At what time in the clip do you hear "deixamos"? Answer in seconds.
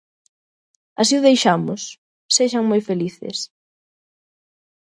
1.27-1.81